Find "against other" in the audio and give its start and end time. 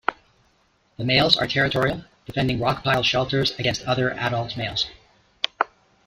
3.59-4.09